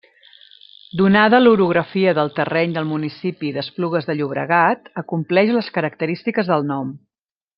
Donada 1.01 1.39
l'orografia 1.41 2.13
del 2.19 2.31
terreny 2.39 2.73
del 2.77 2.87
municipi 2.93 3.51
d'Esplugues 3.59 4.09
de 4.09 4.17
Llobregat 4.21 4.91
acompleix 5.05 5.53
les 5.59 5.71
característiques 5.79 6.51
del 6.55 6.69
nom. 6.75 6.93